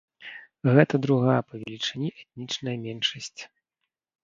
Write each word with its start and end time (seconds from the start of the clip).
Гэта 0.77 0.99
другая 1.07 1.35
па 1.51 1.55
велічыні 1.61 2.09
этнічная 2.23 2.77
меншасць. 2.89 3.41